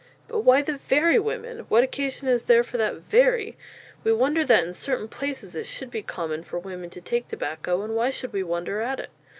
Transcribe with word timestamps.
But 0.27 0.39
why 0.39 0.63
the 0.63 0.77
very 0.77 1.19
Women? 1.19 1.59
What 1.69 1.83
Occasion 1.83 2.27
is 2.27 2.45
there 2.45 2.63
for 2.63 2.77
that 2.79 2.95
very? 2.95 3.55
We 4.03 4.11
wonder 4.11 4.43
that 4.43 4.63
in 4.63 4.73
certain 4.73 5.07
Places 5.07 5.55
it 5.55 5.67
should 5.67 5.91
be 5.91 6.01
common 6.01 6.43
for 6.43 6.57
Women 6.57 6.89
to 6.89 7.01
take 7.01 7.27
Tabacco; 7.27 7.83
and 7.83 7.95
why 7.95 8.09
should 8.09 8.33
we 8.33 8.41
wonder 8.41 8.81
at 8.81 8.99
it? 8.99 9.11